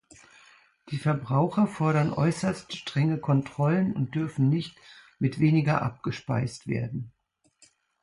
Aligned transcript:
Die 0.89 0.97
Verbraucher 0.97 1.67
fordern 1.67 2.11
äußerst 2.11 2.75
strenge 2.75 3.19
Kontrollen 3.19 3.95
und 3.95 4.15
dürfen 4.15 4.49
nicht 4.49 4.75
mit 5.19 5.39
weniger 5.39 5.83
abgespeist 5.83 6.65
werden. 6.65 7.11